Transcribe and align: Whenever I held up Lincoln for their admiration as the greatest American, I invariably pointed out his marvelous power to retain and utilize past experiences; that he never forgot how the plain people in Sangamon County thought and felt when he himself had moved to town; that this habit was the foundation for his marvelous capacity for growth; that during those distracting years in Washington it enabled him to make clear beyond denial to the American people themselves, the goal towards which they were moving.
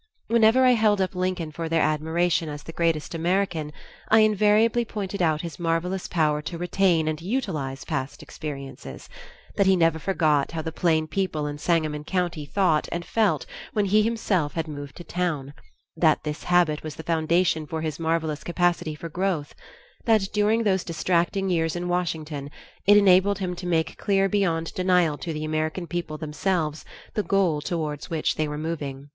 Whenever 0.29 0.65
I 0.65 0.71
held 0.71 0.99
up 0.99 1.13
Lincoln 1.13 1.51
for 1.51 1.69
their 1.69 1.83
admiration 1.83 2.49
as 2.49 2.63
the 2.63 2.71
greatest 2.73 3.13
American, 3.13 3.71
I 4.09 4.21
invariably 4.21 4.83
pointed 4.83 5.21
out 5.21 5.41
his 5.41 5.59
marvelous 5.59 6.07
power 6.07 6.41
to 6.41 6.57
retain 6.57 7.07
and 7.07 7.21
utilize 7.21 7.85
past 7.85 8.23
experiences; 8.23 9.07
that 9.57 9.67
he 9.67 9.75
never 9.75 9.99
forgot 9.99 10.53
how 10.53 10.63
the 10.63 10.71
plain 10.71 11.05
people 11.05 11.45
in 11.45 11.59
Sangamon 11.59 12.03
County 12.03 12.47
thought 12.47 12.89
and 12.91 13.05
felt 13.05 13.45
when 13.73 13.85
he 13.85 14.01
himself 14.01 14.55
had 14.55 14.67
moved 14.67 14.95
to 14.95 15.03
town; 15.03 15.53
that 15.95 16.23
this 16.23 16.45
habit 16.45 16.81
was 16.81 16.95
the 16.95 17.03
foundation 17.03 17.67
for 17.67 17.81
his 17.81 17.99
marvelous 17.99 18.43
capacity 18.43 18.95
for 18.95 19.07
growth; 19.07 19.53
that 20.05 20.29
during 20.33 20.63
those 20.63 20.83
distracting 20.83 21.47
years 21.47 21.75
in 21.75 21.87
Washington 21.87 22.49
it 22.87 22.97
enabled 22.97 23.37
him 23.37 23.55
to 23.55 23.67
make 23.67 23.99
clear 23.99 24.27
beyond 24.27 24.73
denial 24.73 25.15
to 25.19 25.31
the 25.31 25.45
American 25.45 25.85
people 25.85 26.17
themselves, 26.17 26.83
the 27.13 27.21
goal 27.21 27.61
towards 27.61 28.09
which 28.09 28.33
they 28.33 28.47
were 28.47 28.57
moving. 28.57 29.07